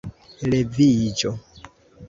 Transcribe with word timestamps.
Leviĝo! 0.53 1.35